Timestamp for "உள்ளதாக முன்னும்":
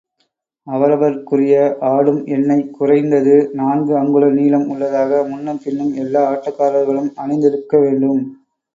4.67-5.63